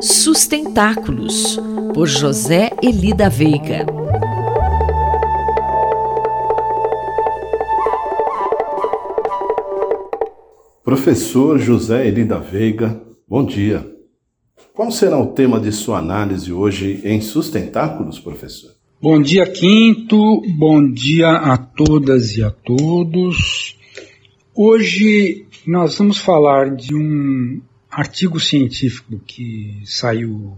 [0.00, 1.58] Sustentáculos,
[1.94, 3.86] por José Elida Veiga.
[10.84, 13.90] Professor José Elida Veiga, bom dia.
[14.74, 18.72] Qual será o tema de sua análise hoje em Sustentáculos, professor?
[19.00, 20.42] Bom dia, Quinto.
[20.58, 23.78] Bom dia a todas e a todos.
[24.54, 27.62] Hoje nós vamos falar de um
[27.96, 30.54] artigo científico que saiu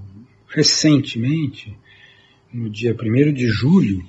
[0.48, 1.72] recentemente,
[2.52, 4.04] no dia 1 de julho,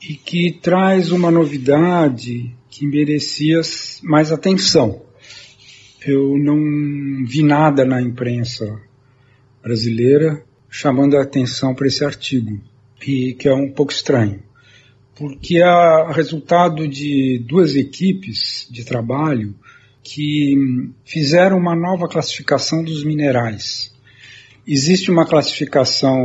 [0.00, 3.60] e que traz uma novidade que merecia
[4.02, 5.02] mais atenção.
[6.06, 8.80] Eu não vi nada na imprensa
[9.62, 12.58] brasileira chamando a atenção para esse artigo,
[13.06, 14.42] e que é um pouco estranho,
[15.14, 19.54] porque é resultado de duas equipes de trabalho
[20.06, 20.54] que
[21.04, 23.92] fizeram uma nova classificação dos minerais.
[24.64, 26.16] Existe uma classificação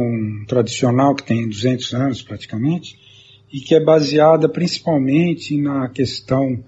[0.48, 3.00] tradicional que tem 200 anos praticamente
[3.52, 6.64] e que é baseada principalmente na questão,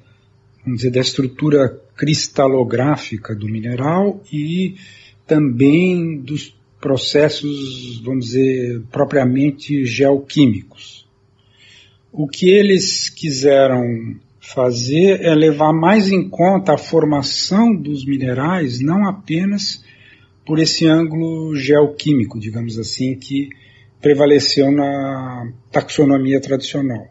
[0.64, 4.76] vamos dizer, da estrutura cristalográfica do mineral e
[5.28, 11.08] também dos processos, vamos dizer, propriamente geoquímicos.
[12.12, 19.08] O que eles quiseram fazer é levar mais em conta a formação dos minerais, não
[19.08, 19.82] apenas
[20.46, 23.48] por esse ângulo geoquímico, digamos assim, que
[24.02, 27.08] prevaleceu na taxonomia tradicional.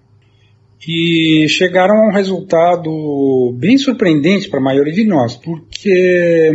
[0.87, 6.53] E chegaram a um resultado bem surpreendente para a maioria de nós, porque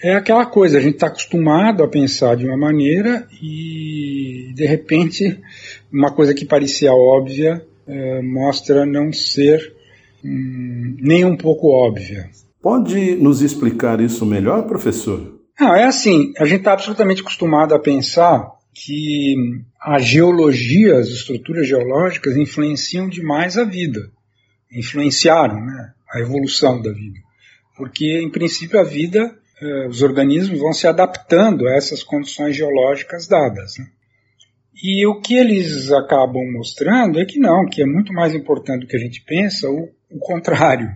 [0.00, 5.40] é aquela coisa, a gente está acostumado a pensar de uma maneira e, de repente,
[5.92, 9.79] uma coisa que parecia óbvia é, mostra não ser
[10.24, 12.30] hum, nem um pouco óbvia.
[12.62, 15.40] Pode nos explicar isso melhor, professor?
[15.58, 19.34] Não, é assim, a gente está absolutamente acostumado a pensar que
[19.80, 24.10] a geologia, as estruturas geológicas influenciam demais a vida,
[24.72, 27.18] influenciaram né, a evolução da vida.
[27.76, 33.26] Porque, em princípio, a vida, eh, os organismos vão se adaptando a essas condições geológicas
[33.26, 33.78] dadas.
[33.78, 33.86] Né?
[34.82, 38.86] E o que eles acabam mostrando é que não, que é muito mais importante do
[38.86, 40.88] que a gente pensa o, o contrário.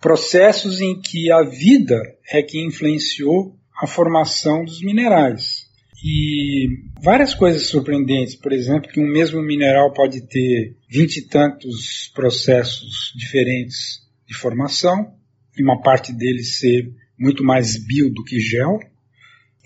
[0.00, 2.00] Processos em que a vida
[2.30, 5.66] é que influenciou a formação dos minerais.
[6.04, 6.68] E
[7.02, 13.12] várias coisas surpreendentes, por exemplo, que um mesmo mineral pode ter vinte e tantos processos
[13.16, 15.12] diferentes de formação,
[15.56, 18.78] e uma parte deles ser muito mais bio do que gel.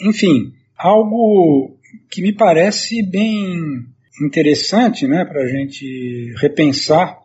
[0.01, 1.77] Enfim, algo
[2.11, 3.85] que me parece bem
[4.23, 7.22] interessante né, para a gente repensar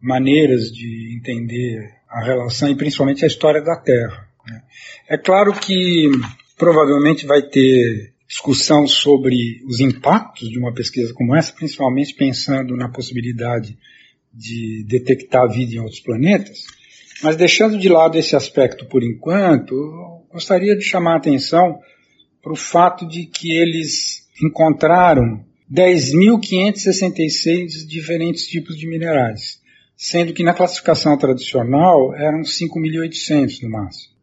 [0.00, 4.28] maneiras de entender a relação e principalmente a história da Terra.
[4.46, 4.62] Né.
[5.08, 6.10] É claro que
[6.56, 12.88] provavelmente vai ter discussão sobre os impactos de uma pesquisa como essa, principalmente pensando na
[12.88, 13.76] possibilidade
[14.32, 16.64] de detectar vida em outros planetas.
[17.22, 19.74] Mas deixando de lado esse aspecto por enquanto,
[20.30, 21.80] gostaria de chamar a atenção
[22.42, 25.42] para o fato de que eles encontraram
[25.72, 29.58] 10.566 diferentes tipos de minerais,
[29.98, 34.14] sendo que na classificação tradicional eram 5.800 no máximo.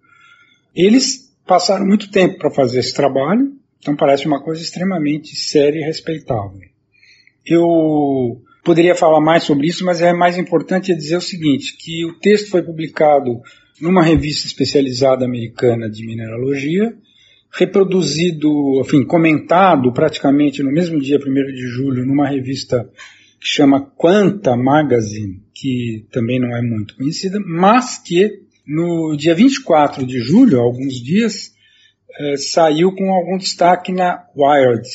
[0.74, 5.84] Eles passaram muito tempo para fazer esse trabalho, então parece uma coisa extremamente séria e
[5.84, 6.62] respeitável.
[7.46, 12.13] Eu poderia falar mais sobre isso, mas é mais importante dizer o seguinte, que o
[12.19, 13.42] texto foi publicado
[13.80, 16.96] numa revista especializada americana de mineralogia,
[17.52, 18.50] reproduzido,
[18.80, 21.22] enfim, comentado praticamente no mesmo dia 1
[21.53, 22.90] de julho numa revista
[23.40, 30.06] que chama Quanta Magazine, que também não é muito conhecida, mas que no dia 24
[30.06, 31.53] de julho, alguns dias,
[32.19, 34.90] eh, saiu com algum destaque na Wired.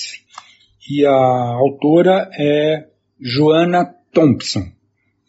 [0.91, 2.89] E a autora é
[3.21, 4.73] Joanna Thompson.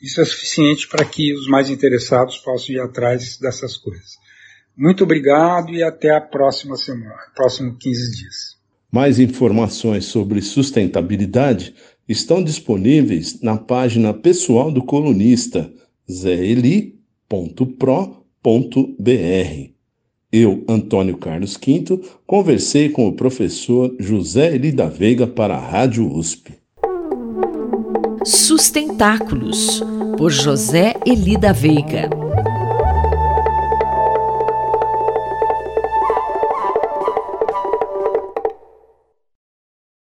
[0.01, 4.17] Isso é suficiente para que os mais interessados possam ir atrás dessas coisas.
[4.75, 8.35] Muito obrigado e até a próxima semana, próximos 15 dias.
[8.91, 11.75] Mais informações sobre sustentabilidade
[12.07, 15.71] estão disponíveis na página pessoal do colunista
[16.09, 17.01] zeli.pro.br.
[20.31, 26.09] Eu, Antônio Carlos Quinto, conversei com o professor José Eli da Veiga para a Rádio
[26.09, 26.53] USP.
[28.23, 29.83] Sustentáculos,
[30.17, 32.20] por José Eli da Veiga.